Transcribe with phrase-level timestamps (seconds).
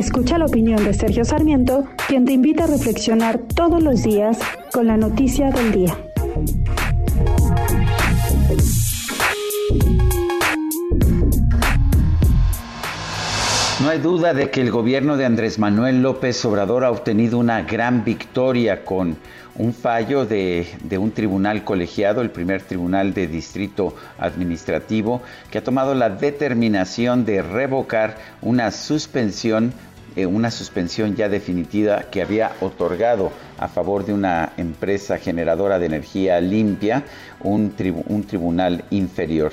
[0.00, 4.38] Escucha la opinión de Sergio Sarmiento, quien te invita a reflexionar todos los días
[4.72, 5.94] con la noticia del día.
[13.82, 17.60] No hay duda de que el gobierno de Andrés Manuel López Obrador ha obtenido una
[17.62, 19.18] gran victoria con
[19.56, 20.66] un fallo de,
[20.98, 27.42] un tribunal colegiado, el primer tribunal de distrito administrativo, que ha tomado la determinación de
[27.42, 29.72] revocar una suspensión
[30.16, 35.86] eh, una suspensión ya definitiva que había otorgado a favor de una empresa generadora de
[35.86, 37.04] energía limpia
[37.40, 37.74] un,
[38.08, 39.52] un tribunal inferior.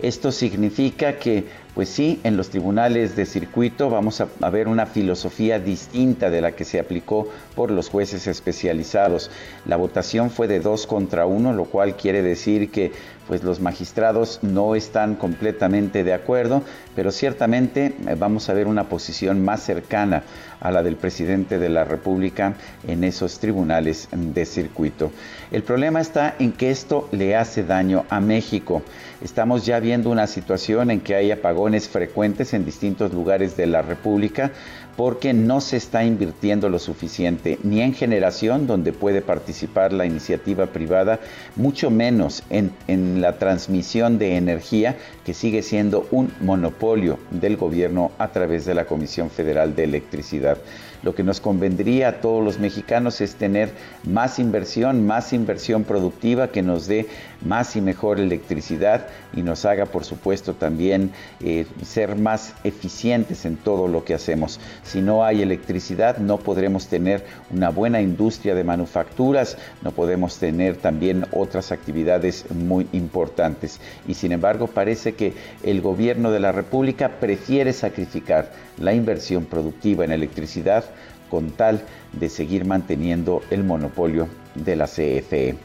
[0.00, 1.44] Esto significa que
[1.78, 6.50] pues sí, en los tribunales de circuito vamos a, ver una filosofía distinta de la
[6.50, 9.30] que se aplicó por los jueces especializados.
[9.64, 12.90] La votación fue de dos contra uno, lo cual quiere decir que
[13.28, 16.62] pues los magistrados no están completamente de acuerdo,
[16.96, 20.22] pero ciertamente eh, vamos a ver una posición más cercana
[20.60, 22.54] a la del presidente de la República
[22.88, 25.12] en esos tribunales de circuito.
[25.52, 28.82] El problema está en que esto le hace daño a México.
[29.20, 33.82] Estamos ya viendo una situación en que hay apagones frecuentes en distintos lugares de la
[33.82, 34.52] República
[34.96, 40.66] porque no se está invirtiendo lo suficiente ni en generación donde puede participar la iniciativa
[40.66, 41.20] privada,
[41.54, 48.10] mucho menos en, en, la transmisión de energía que sigue siendo un monopolio del gobierno
[48.18, 50.58] a través de la Comisión Federal de Electricidad.
[51.02, 53.70] Lo que nos convendría a todos los mexicanos es tener
[54.02, 57.06] más inversión, más inversión productiva que nos dé
[57.44, 63.56] más y mejor electricidad y nos haga, por supuesto, también eh, ser más eficientes en
[63.56, 64.60] todo lo que hacemos.
[64.82, 70.76] Si no hay electricidad, no podremos tener una buena industria de manufacturas, no podemos tener
[70.76, 73.80] también otras actividades muy importantes.
[74.06, 80.04] Y sin embargo, parece que el gobierno de la República prefiere sacrificar la inversión productiva
[80.04, 80.84] en electricidad
[81.30, 81.82] con tal
[82.12, 85.56] de seguir manteniendo el monopolio de la CFE.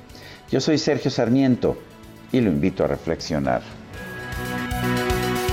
[0.49, 1.77] Yo soy Sergio Sarmiento
[2.31, 3.61] y lo invito a reflexionar.